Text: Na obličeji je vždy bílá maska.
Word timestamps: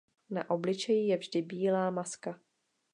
Na 0.29 0.49
obličeji 0.49 1.07
je 1.07 1.17
vždy 1.17 1.41
bílá 1.41 1.89
maska. 1.91 2.39